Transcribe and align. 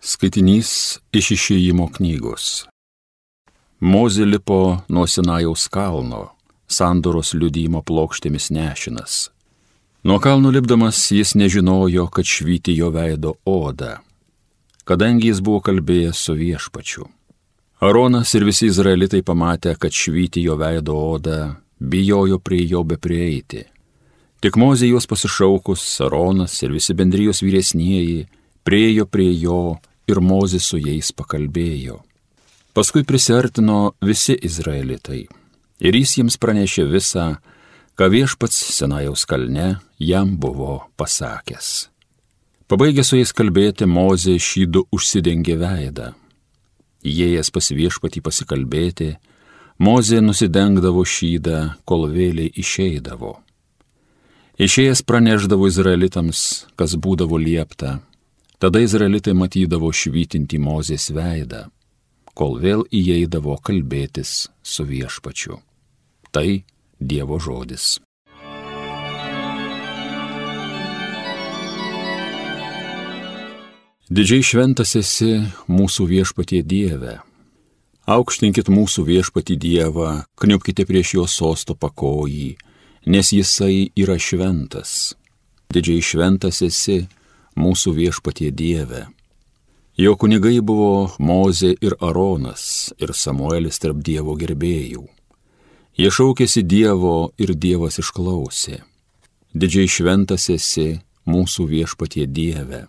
Skaitinys 0.00 0.96
iš 1.12 1.26
išėjimo 1.34 1.90
knygos. 1.92 2.44
Mozė 3.84 4.24
lipo 4.24 4.80
nuo 4.88 5.02
Sinajaus 5.04 5.66
kalno, 5.68 6.30
sandoros 6.64 7.34
liudymo 7.36 7.82
plokštėmis 7.84 8.46
nešinas. 8.56 9.18
Nuo 10.08 10.16
kalno 10.24 10.48
lipdamas 10.56 11.02
jis 11.12 11.34
nežinojo, 11.36 12.06
kad 12.08 12.24
švyti 12.24 12.72
jo 12.78 12.88
veido 12.94 13.34
oda, 13.44 13.98
kadangi 14.88 15.28
jis 15.28 15.42
buvo 15.44 15.60
kalbėjęs 15.68 16.24
su 16.24 16.38
viešpačiu. 16.38 17.04
Aronas 17.84 18.32
ir 18.32 18.48
visi 18.48 18.70
izraelitai 18.72 19.20
pamatę, 19.20 19.76
kad 19.76 19.92
švyti 19.92 20.46
jo 20.46 20.56
veido 20.56 20.96
oda, 20.96 21.60
bijojo 21.76 22.40
prie 22.40 22.64
jo 22.72 22.86
be 22.88 22.96
prieiti. 22.96 23.66
Tik 24.40 24.56
Mozė 24.56 24.88
juos 24.94 25.04
pasišaukus, 25.04 25.84
Aronas 26.08 26.56
ir 26.64 26.72
visi 26.72 26.96
bendrijos 26.96 27.44
vyresnieji 27.44 28.24
priejo 28.64 29.04
prie 29.04 29.28
jo 29.36 29.76
ir 30.10 30.20
Mozis 30.20 30.66
su 30.66 30.80
jais 30.82 31.12
pakalbėjo. 31.14 32.00
Paskui 32.74 33.02
prisartino 33.06 33.94
visi 34.02 34.36
izraelitai 34.46 35.24
ir 35.80 35.96
jis 35.96 36.18
jiems 36.18 36.36
pranešė 36.40 36.84
visą, 36.90 37.26
ką 37.96 38.10
viešpats 38.12 38.58
Senajaus 38.76 39.26
kalne 39.28 39.80
jam 39.98 40.36
buvo 40.40 40.82
pasakęs. 41.00 41.88
Pabaigęs 42.70 43.10
su 43.10 43.18
jais 43.18 43.32
kalbėti, 43.34 43.88
Mozė 43.90 44.36
šydų 44.38 44.86
užsidengė 44.94 45.56
veidą. 45.58 46.12
Įėjęs 47.02 47.50
pas 47.50 47.70
viešpatį 47.74 48.22
pasikalbėti, 48.22 49.10
Mozė 49.80 50.20
nusidengdavo 50.22 51.02
šydą, 51.02 51.80
kol 51.88 52.06
vėliai 52.12 52.52
išeidavo. 52.62 53.38
Išėjęs 54.60 55.00
praneždavo 55.08 55.66
izraelitams, 55.72 56.68
kas 56.76 56.94
būdavo 57.00 57.40
liepta, 57.40 57.98
Tada 58.60 58.80
izraelitai 58.84 59.32
matydavo 59.32 59.88
švytinti 59.88 60.58
Mozės 60.60 61.06
veidą, 61.16 61.62
kol 62.36 62.58
vėl 62.60 62.82
įeidavo 62.92 63.54
kalbėtis 63.64 64.50
su 64.60 64.84
viešpačiu. 64.84 65.54
Tai 66.28 66.48
Dievo 67.00 67.38
žodis. 67.40 67.94
Didžiai 74.12 74.44
šventas 74.44 74.92
esi 75.00 75.30
mūsų 75.64 76.04
viešpatie 76.10 76.60
Dieve. 76.60 77.14
Aukštinkit 78.04 78.68
mūsų 78.68 79.06
viešpati 79.06 79.56
Dievą, 79.56 80.26
kniupkite 80.36 80.84
prieš 80.84 81.14
jo 81.14 81.24
sosto 81.24 81.78
pakojį, 81.80 82.58
nes 83.08 83.32
jisai 83.32 83.88
yra 83.96 84.18
šventas. 84.20 85.14
Didžiai 85.72 86.04
šventas 86.04 86.60
esi 86.68 86.98
mūsų 87.56 87.94
viešpatie 87.96 88.50
Dieve. 88.50 89.06
Jo 90.00 90.14
kunigai 90.16 90.60
buvo 90.64 91.10
Mozė 91.18 91.74
ir 91.80 91.96
Aronas 92.00 92.92
ir 92.98 93.12
Samuelis 93.12 93.80
tarp 93.82 94.00
Dievo 94.06 94.36
gerbėjų. 94.38 95.02
Jie 95.98 96.10
šaukėsi 96.14 96.62
Dievo 96.62 97.32
ir 97.36 97.52
Dievas 97.54 97.98
išklausė. 98.00 98.80
Didžiai 99.52 99.90
šventas 99.90 100.48
esi 100.54 101.00
mūsų 101.26 101.66
viešpatie 101.68 102.26
Dieve. 102.26 102.86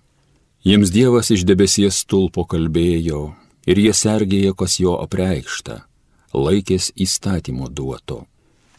Jiems 0.63 0.93
Dievas 0.93 1.31
iš 1.33 1.43
debesies 1.43 2.03
tulpo 2.05 2.45
kalbėjo 2.45 3.33
ir 3.65 3.81
jie 3.81 3.93
sergėjo, 3.97 4.53
kas 4.53 4.77
jo 4.79 4.93
apreikšta, 5.01 5.81
laikės 6.37 6.91
įstatymo 6.95 7.67
duoto. 7.67 8.27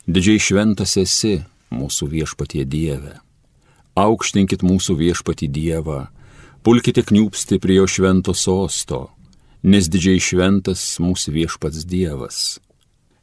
Didžiai 0.06 0.38
šventas 0.38 0.96
esi 0.96 1.40
mūsų 1.74 2.08
viešpatie 2.14 2.64
Dieve 2.64 3.18
aukštinkit 3.98 4.62
mūsų 4.64 4.96
viešpati 5.00 5.48
Dievą, 5.52 6.06
pulkite 6.64 7.02
kniūpsti 7.04 7.58
prie 7.60 7.76
jo 7.80 7.86
švento 7.90 8.34
sosto, 8.34 9.10
nes 9.62 9.88
didžiai 9.92 10.20
šventas 10.20 10.98
mūsų 11.02 11.32
viešpats 11.36 11.84
Dievas. 11.88 12.60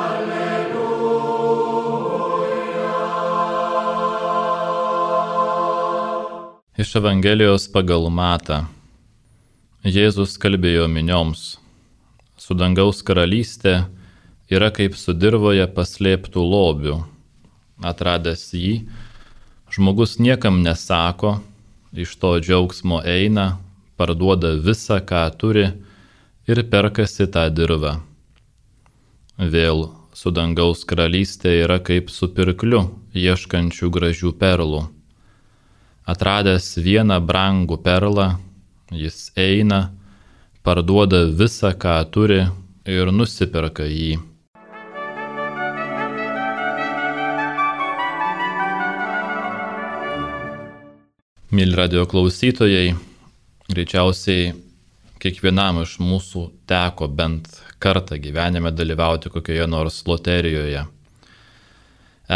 alleluja. 0.02 1.16
Iš 6.76 6.90
Evangelijos 7.00 7.64
pagal 7.72 8.10
Matą. 8.12 8.66
Jėzus 9.86 10.36
kalbėjo 10.36 10.84
minioms. 10.92 11.56
Su 12.36 12.52
dangaus 12.52 13.00
karalystė 13.00 13.88
yra 14.52 14.68
kaip 14.68 14.92
sudirvoje 15.00 15.64
paslėptų 15.72 16.44
lobių. 16.44 17.00
Atradęs 17.80 18.52
jį, 18.52 18.84
Žmogus 19.72 20.18
niekam 20.18 20.62
nesako, 20.62 21.40
iš 21.92 22.16
to 22.16 22.36
džiaugsmo 22.40 23.00
eina, 23.04 23.58
parduoda 23.96 24.54
visą, 24.54 25.00
ką 25.02 25.26
turi 25.40 25.66
ir 26.46 26.62
perkasi 26.70 27.26
tą 27.26 27.48
dirbą. 27.50 27.96
Vėl 29.36 29.88
su 30.16 30.30
dangaus 30.32 30.84
karalystė 30.88 31.52
yra 31.64 31.80
kaip 31.82 32.12
su 32.14 32.28
pirkliu, 32.32 32.86
ieškančių 33.12 33.90
gražių 33.92 34.32
perlų. 34.40 34.86
Atradęs 36.06 36.76
vieną 36.78 37.18
brangų 37.26 37.80
perlą, 37.82 38.28
jis 38.94 39.32
eina, 39.34 39.90
parduoda 40.62 41.26
visą, 41.26 41.74
ką 41.74 41.98
turi 42.14 42.44
ir 42.86 43.12
nusiperka 43.12 43.84
jį. 43.90 44.16
Mėly 51.56 51.72
radio 51.72 52.02
klausytojai, 52.04 52.90
greičiausiai 53.70 54.50
kiekvienam 55.22 55.78
iš 55.80 55.94
mūsų 56.04 56.42
teko 56.68 57.06
bent 57.08 57.46
kartą 57.80 58.18
gyvenime 58.20 58.74
dalyvauti 58.76 59.32
kokioje 59.32 59.64
nors 59.70 60.02
loterijoje. 60.04 60.82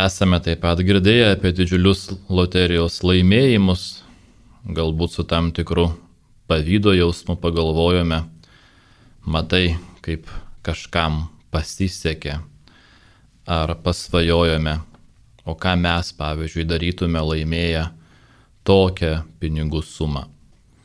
Esame 0.04 0.40
taip 0.40 0.62
pat 0.64 0.80
girdėję 0.86 1.34
apie 1.34 1.52
didžiulius 1.58 2.06
loterijos 2.32 3.02
laimėjimus, 3.04 3.84
galbūt 4.64 5.18
su 5.18 5.26
tam 5.28 5.52
tikru 5.52 5.90
pavydo 6.48 6.96
jausmu 6.96 7.36
pagalvojome, 7.44 8.22
matai, 9.28 9.76
kaip 10.00 10.32
kažkam 10.64 11.26
pasisekė, 11.52 12.40
ar 13.44 13.76
pasvajojome, 13.84 14.78
o 15.44 15.60
ką 15.60 15.76
mes, 15.84 16.16
pavyzdžiui, 16.16 16.70
darytume 16.72 17.28
laimėję 17.34 17.88
tokią 18.64 19.22
pinigų 19.40 19.82
sumą. 19.84 20.26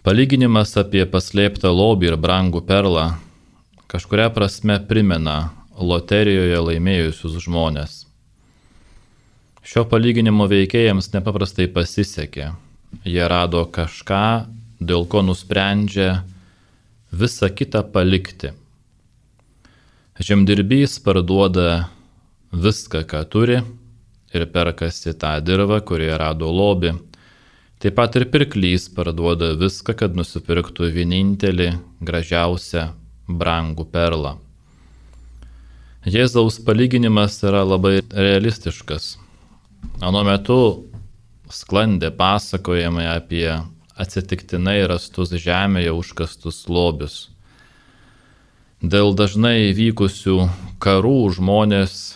Palyginimas 0.06 0.76
apie 0.78 1.04
paslėptą 1.10 1.72
lobį 1.74 2.12
ir 2.12 2.18
brangų 2.22 2.62
perlą 2.68 3.06
kažkuria 3.90 4.30
prasme 4.34 4.78
primena 4.90 5.38
loterijoje 5.76 6.60
laimėjusius 6.62 7.40
žmonės. 7.46 8.04
Šio 9.66 9.82
palyginimo 9.90 10.46
veikėjams 10.46 11.10
nepaprastai 11.16 11.66
pasisekė. 11.74 12.52
Jie 13.02 13.26
rado 13.28 13.64
kažką, 13.66 14.46
dėl 14.80 15.08
ko 15.10 15.24
nusprendžia 15.26 16.22
visą 17.12 17.50
kitą 17.50 17.82
palikti. 17.90 18.54
Žemdirbys 20.22 21.00
parduoda 21.04 21.90
viską, 22.54 23.02
ką 23.10 23.24
turi 23.26 23.58
ir 24.36 24.46
perkasi 24.54 25.16
tą 25.18 25.34
dirbą, 25.44 25.82
kurioje 25.82 26.22
rado 26.22 26.52
lobį 26.54 26.94
Taip 27.84 27.98
pat 27.98 28.16
ir 28.16 28.24
pirklys 28.32 28.88
parduoda 28.96 29.52
viską, 29.60 29.98
kad 30.00 30.16
nusipirktų 30.16 30.88
vienintelį 30.96 31.74
gražiausią 32.08 32.88
brangų 33.28 33.86
perlą. 33.92 34.38
Jėzaus 36.06 36.60
palyginimas 36.64 37.40
yra 37.44 37.66
labai 37.66 38.00
realistiškas. 38.14 39.16
Anu 40.06 40.22
metu 40.26 40.60
sklandė 41.52 42.12
pasakojimai 42.16 43.08
apie 43.12 43.50
atsitiktinai 44.00 44.84
rastus 44.90 45.34
žemėje 45.34 45.94
užkastus 45.96 46.66
lobius. 46.70 47.30
Dėl 48.86 49.16
dažnai 49.18 49.74
vykusių 49.74 50.46
karų 50.84 51.18
žmonės 51.38 52.16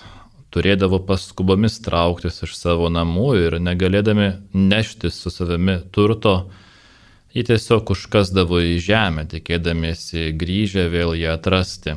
turėdavo 0.53 1.01
paskubomis 1.05 1.77
trauktis 1.85 2.41
iš 2.47 2.55
savo 2.57 2.89
namų 2.93 3.29
ir 3.43 3.59
negalėdami 3.61 4.31
neštis 4.53 5.21
su 5.23 5.33
savimi 5.33 5.79
turto, 5.93 6.39
Jie 7.29 7.43
tiesiog 7.45 7.91
užkasdavo 7.93 8.57
į 8.65 8.77
žemę, 8.81 9.27
tikėdamiesi 9.29 10.31
grįžę 10.33 10.87
vėl 10.89 11.11
ją 11.13 11.35
atrasti. 11.37 11.93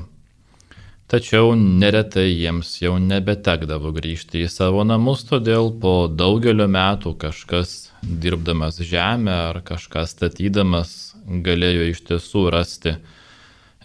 Tačiau 1.09 1.55
neretai 1.57 2.27
jiems 2.29 2.75
jau 2.83 2.99
nebetekdavo 3.01 3.95
grįžti 3.97 4.43
į 4.45 4.51
savo 4.53 4.85
namus, 4.85 5.25
todėl 5.29 5.71
po 5.81 5.95
daugelio 6.09 6.67
metų 6.69 7.15
kažkas 7.25 7.73
dirbdamas 8.05 8.83
žemę 8.85 9.33
ar 9.49 9.63
kažką 9.65 10.05
statydamas 10.09 11.15
galėjo 11.25 11.89
iš 11.95 12.05
tiesų 12.11 12.45
rasti 12.53 12.97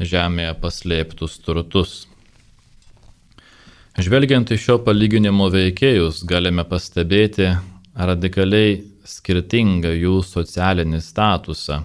žemėje 0.04 0.52
paslėptus 0.60 1.40
turtus. 1.48 1.96
Žvelgiant 3.98 4.52
iš 4.54 4.62
šio 4.62 4.76
palyginimo 4.86 5.48
veikėjus, 5.50 6.20
galime 6.30 6.62
pastebėti 6.70 7.48
radikaliai 7.98 8.76
skirtingą 9.02 9.90
jų 9.90 10.20
socialinį 10.22 11.00
statusą. 11.02 11.80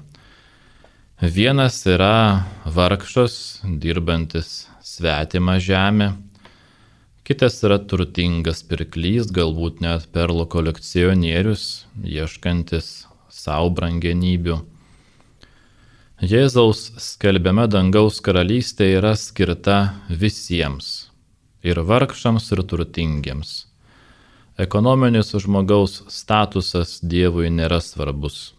Vienas 1.24 1.78
yra 1.88 2.44
vargšas, 2.68 3.62
dirbantis 3.80 4.66
svetimą 4.84 5.54
žemę, 5.64 6.10
kitas 7.24 7.56
yra 7.64 7.78
turtingas 7.80 8.60
pirklys, 8.60 9.30
galbūt 9.32 9.80
net 9.80 10.04
perlo 10.12 10.44
kolekcionierius, 10.44 11.86
ieškantis 12.04 12.90
savo 13.32 13.70
brangenybių. 13.78 14.58
Jėzaus 16.20 16.90
skelbiama 17.00 17.64
dangaus 17.72 18.20
karalystė 18.20 18.90
yra 18.98 19.14
skirta 19.16 19.78
visiems- 20.10 20.92
ir 21.62 21.82
vargšams, 21.86 22.50
ir 22.52 22.64
turtingiems 22.68 23.60
Ekonominis 24.58 25.32
žmogaus 25.40 26.02
statusas 26.12 26.98
Dievui 27.00 27.48
nėra 27.48 27.78
svarbus. 27.80 28.52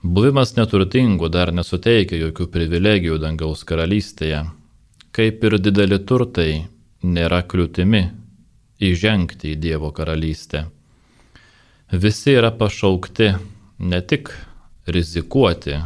Buvimas 0.00 0.54
neturtingu 0.56 1.28
dar 1.28 1.52
nesuteikia 1.52 2.16
jokių 2.22 2.46
privilegijų 2.54 3.18
dangaus 3.20 3.66
karalystėje, 3.68 4.46
kaip 5.12 5.44
ir 5.44 5.58
dideli 5.60 5.98
turtai 6.00 6.64
nėra 7.04 7.42
kliūtimi 7.44 8.02
įžengti 8.88 9.52
į 9.52 9.60
Dievo 9.60 9.92
karalystę. 9.92 10.64
Visi 11.92 12.32
yra 12.40 12.48
pašaukti 12.48 13.34
ne 13.84 14.00
tik 14.00 14.32
rizikuoti 14.88 15.76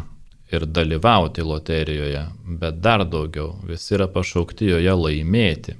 ir 0.52 0.66
dalyvauti 0.66 1.42
loterijoje, 1.42 2.26
bet 2.60 2.80
dar 2.84 3.04
daugiau, 3.08 3.56
visi 3.68 3.96
yra 3.96 4.08
pašaukti 4.12 4.68
joje 4.72 4.96
laimėti. 5.04 5.76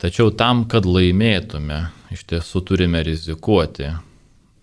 Tačiau 0.00 0.30
tam, 0.32 0.64
kad 0.64 0.86
laimėtume, 0.88 1.82
iš 2.14 2.24
tiesų 2.30 2.62
turime 2.64 3.02
rizikuoti, 3.04 3.90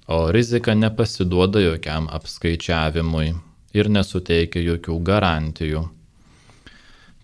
o 0.09 0.31
rizika 0.33 0.73
nepasiduoda 0.73 1.61
jokiam 1.61 2.07
apskaičiavimui 2.09 3.35
ir 3.77 3.89
nesuteikia 3.93 4.63
jokių 4.65 4.97
garantijų. 5.05 5.83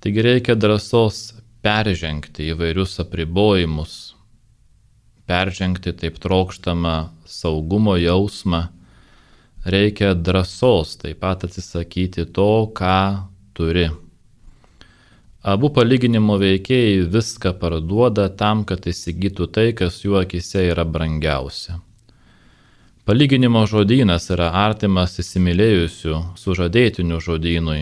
Taigi 0.04 0.26
reikia 0.26 0.56
drąsos 0.60 1.32
peržengti 1.64 2.52
įvairius 2.52 3.00
apribojimus, 3.02 3.94
peržengti 5.26 5.94
taip 5.96 6.20
trokštamą 6.22 6.98
saugumo 7.26 7.96
jausmą, 7.98 8.68
reikia 9.66 10.14
drąsos 10.16 10.98
taip 11.02 11.20
pat 11.24 11.44
atsisakyti 11.48 12.26
to, 12.26 12.52
ką 12.76 12.98
turi 13.54 13.90
Abu 15.44 15.68
palyginimo 15.76 16.38
veikėjai 16.40 17.02
viską 17.12 17.52
parduoda 17.60 18.30
tam, 18.32 18.62
kad 18.64 18.86
įsigytų 18.88 19.50
tai, 19.52 19.66
kas 19.76 19.98
jų 20.00 20.22
akise 20.22 20.62
yra 20.70 20.86
brangiausia. 20.88 21.82
Palyginimo 23.04 23.66
žodynas 23.68 24.30
yra 24.32 24.54
artimas 24.56 25.18
įsimylėjusių 25.20 26.22
sužadėtinių 26.40 27.20
žodynui. 27.20 27.82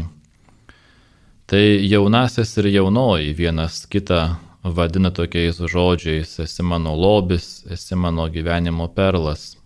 Tai 1.45 1.61
jaunasis 1.85 2.55
ir 2.57 2.71
jaunoji 2.79 3.37
vienas 3.37 3.83
kitą 3.85 4.23
vadina 4.65 5.13
tokiais 5.13 5.61
žodžiais- 5.61 6.39
esi 6.47 6.65
mano 6.65 6.95
lobis, 6.97 7.63
esi 7.69 7.93
mano 7.95 8.25
gyvenimo 8.25 8.89
perlas. 8.89 9.60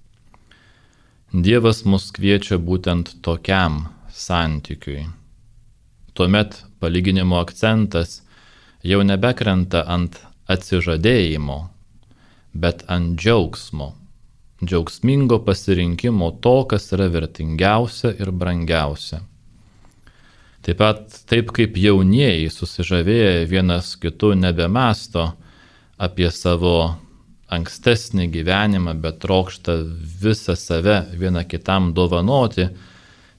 Dievas 1.36 1.82
mus 1.84 2.14
kviečia 2.16 2.56
būtent 2.64 3.10
tokiam 3.20 3.82
santykiui. 4.08 5.02
Tuomet 6.16 6.62
palyginimo 6.80 7.42
akcentas 7.44 8.22
jau 8.88 9.02
nebekrenta 9.04 9.82
ant 9.84 10.16
atsižadėjimo, 10.48 11.58
bet 12.56 12.86
ant 12.88 13.20
džiaugsmo, 13.20 13.90
džiaugsmingo 14.64 15.42
pasirinkimo 15.44 16.32
to, 16.40 16.56
kas 16.72 16.88
yra 16.96 17.10
vertingiausia 17.12 18.16
ir 18.16 18.32
brangiausia. 18.32 19.20
Taip 20.64 20.80
pat 20.80 21.20
taip 21.28 21.52
kaip 21.52 21.76
jaunieji 21.76 22.48
susižavėję 22.48 23.44
vienas 23.52 23.98
kitu 24.00 24.32
nebemasto 24.40 25.34
apie 26.00 26.32
savo 26.32 26.96
ankstesnį 27.54 28.30
gyvenimą, 28.34 28.96
bet 29.02 29.22
trokšta 29.22 29.78
visą 30.22 30.56
save 30.58 31.04
vieną 31.20 31.46
kitam 31.48 31.94
dovanoti, 31.94 32.70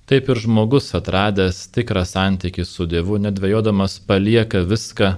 Taip 0.06 0.29
ir 0.31 0.38
žmogus 0.38 0.93
atradęs 0.94 1.64
tikrą 1.75 2.05
santykį 2.06 2.62
su 2.62 2.85
Dievu, 2.87 3.17
nedvėjodamas 3.19 3.97
palieka 4.06 4.61
viską, 4.62 5.08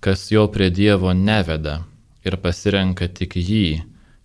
kas 0.00 0.22
jo 0.32 0.46
prie 0.48 0.70
Dievo 0.72 1.12
neveda 1.12 1.82
ir 2.24 2.38
pasirenka 2.40 3.10
tik 3.18 3.36
jį 3.36 3.82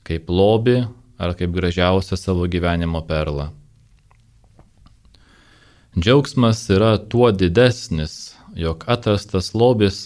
kaip 0.07 0.31
lobį 0.31 0.77
ar 1.19 1.35
kaip 1.35 1.51
gražiausią 1.57 2.15
savo 2.15 2.47
gyvenimo 2.47 3.03
perlą. 3.09 3.49
Džiaugsmas 5.99 6.63
yra 6.71 6.95
tuo 6.95 7.33
didesnis, 7.35 8.37
jog 8.55 8.87
atrastas 8.87 9.51
lobis 9.51 10.05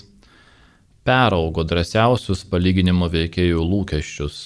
peraugo 1.07 1.63
drąsiausius 1.63 2.44
palyginimo 2.51 3.07
veikėjų 3.13 3.63
lūkesčius 3.71 4.45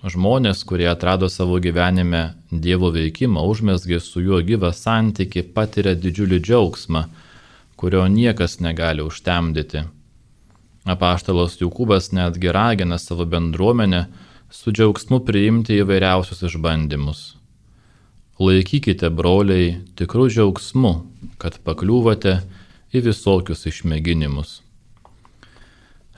Žmonės, 0.00 0.62
kurie 0.64 0.86
atrado 0.88 1.28
savo 1.28 1.58
gyvenime 1.60 2.32
Dievo 2.48 2.88
veikimą, 2.94 3.42
užmesgė 3.44 3.98
su 4.00 4.22
juo 4.24 4.38
gyvą 4.40 4.70
santyki, 4.72 5.42
patiria 5.44 5.92
didžiulį 5.92 6.38
džiaugsmą, 6.40 7.02
kurio 7.76 8.06
niekas 8.08 8.62
negali 8.64 9.04
užtemdyti. 9.04 9.82
Apaštalos 10.88 11.58
Jokūbas 11.60 12.14
netgi 12.16 12.48
ragina 12.48 12.96
savo 12.96 13.26
bendruomenę 13.28 14.06
su 14.48 14.72
džiaugsmu 14.72 15.20
priimti 15.28 15.76
įvairiausius 15.84 16.46
išbandymus. 16.48 17.20
Laikykite, 18.40 19.12
broliai, 19.12 19.82
tikrų 20.00 20.30
džiaugsmu, 20.32 20.94
kad 21.36 21.60
pakliūvate 21.60 22.38
į 22.96 23.04
visokius 23.10 23.68
išmėginimus. 23.68 24.62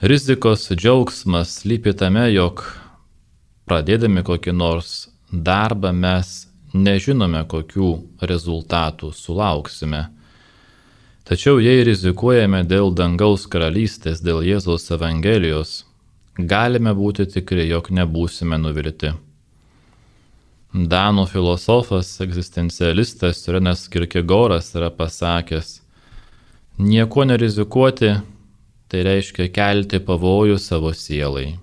Rizikos 0.02 0.71
džiaugsmas 0.71 1.61
lypi 1.62 1.92
tame, 1.94 2.25
jog 2.35 2.64
pradėdami 3.71 4.25
kokį 4.26 4.50
nors 4.59 4.88
darbą 5.30 5.92
mes 5.94 6.32
nežinome, 6.75 7.44
kokių 7.47 7.90
rezultatų 8.26 9.12
sulauksime. 9.14 10.00
Tačiau 11.23 11.62
jei 11.62 11.85
rizikuojame 11.87 12.64
dėl 12.66 12.90
dangaus 12.99 13.47
karalystės, 13.47 14.25
dėl 14.26 14.42
Jėzaus 14.42 14.88
Evangelijos, 14.90 15.76
galime 16.35 16.97
būti 16.99 17.28
tikri, 17.37 17.68
jog 17.71 17.92
nebūsime 17.94 18.59
nuvilti. 18.59 19.14
Danų 20.75 21.28
filosofas, 21.30 22.11
egzistencialistas 22.26 23.47
Renas 23.47 23.87
Kirkegoras 23.87 24.75
yra 24.75 24.90
pasakęs, 24.90 25.76
nieko 26.82 27.30
nerizikuoti 27.30 28.16
tai 28.92 29.06
reiškia 29.06 29.49
kelti 29.49 30.02
pavojų 30.04 30.58
savo 30.61 30.90
sielai. 30.92 31.54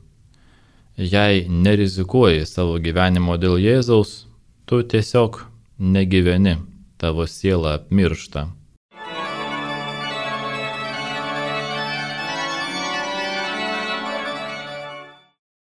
Jei 0.97 1.43
nerizikuoji 1.45 2.47
savo 2.49 2.79
gyvenimo 2.81 3.35
dėl 3.37 3.59
Jėzaus, 3.61 4.23
tu 4.65 4.81
tiesiog 4.81 5.43
negyveni, 5.77 6.55
tavo 6.97 7.27
siela 7.29 7.75
apmiršta. 7.77 8.47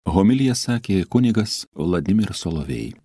Homilija 0.07 0.55
sakė 0.55 1.03
kunigas 1.11 1.65
Vladimir 1.75 2.31
Solovėjai. 2.33 2.95